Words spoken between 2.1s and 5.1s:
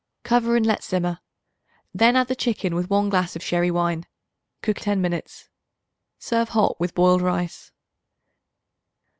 add the chicken with 1 glass of sherry wine. Cook ten